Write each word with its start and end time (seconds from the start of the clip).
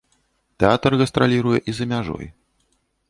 Тэатр 0.61 0.91
гастраліруе 1.01 1.57
і 1.73 1.77
за 1.81 1.85
мяжой. 1.93 2.27